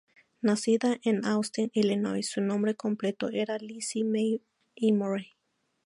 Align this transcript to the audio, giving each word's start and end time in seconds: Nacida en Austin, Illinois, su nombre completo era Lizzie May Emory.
Nacida 0.41 0.97
en 1.03 1.27
Austin, 1.27 1.69
Illinois, 1.75 2.27
su 2.27 2.41
nombre 2.41 2.73
completo 2.73 3.29
era 3.31 3.59
Lizzie 3.59 4.03
May 4.03 4.41
Emory. 4.75 5.37